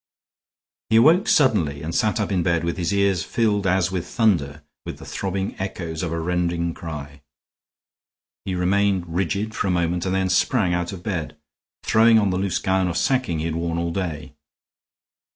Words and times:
He 0.89 0.95
awoke 0.95 1.27
suddenly 1.27 1.83
and 1.83 1.93
sat 1.93 2.19
up 2.19 2.31
in 2.31 2.41
bed 2.41 2.63
with 2.63 2.77
his 2.77 2.91
ears 2.91 3.21
filled, 3.21 3.67
as 3.67 3.91
with 3.91 4.07
thunder, 4.07 4.63
with 4.83 4.97
the 4.97 5.05
throbbing 5.05 5.55
echoes 5.59 6.01
of 6.01 6.11
a 6.11 6.19
rending 6.19 6.73
cry. 6.73 7.21
He 8.43 8.55
remained 8.55 9.05
rigid 9.13 9.53
for 9.53 9.67
a 9.67 9.69
moment, 9.69 10.07
and 10.07 10.15
then 10.15 10.29
sprang 10.31 10.73
out 10.73 10.91
of 10.91 11.03
bed, 11.03 11.37
throwing 11.83 12.17
on 12.17 12.31
the 12.31 12.39
loose 12.39 12.57
gown 12.57 12.87
of 12.87 12.97
sacking 12.97 13.37
he 13.37 13.45
had 13.45 13.53
worn 13.55 13.77
all 13.77 13.91
day. 13.91 14.33